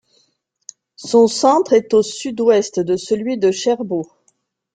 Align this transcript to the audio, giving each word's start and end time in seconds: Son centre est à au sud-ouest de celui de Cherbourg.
Son 0.95 1.27
centre 1.27 1.73
est 1.73 1.93
à 1.93 1.97
au 1.97 2.01
sud-ouest 2.01 2.79
de 2.79 2.97
celui 2.97 3.37
de 3.37 3.51
Cherbourg. 3.51 4.17